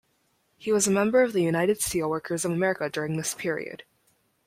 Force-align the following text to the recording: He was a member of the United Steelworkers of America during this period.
He 0.57 0.71
was 0.71 0.87
a 0.87 0.91
member 0.91 1.21
of 1.21 1.31
the 1.31 1.43
United 1.43 1.77
Steelworkers 1.79 2.43
of 2.43 2.49
America 2.49 2.89
during 2.89 3.17
this 3.17 3.35
period. 3.35 3.83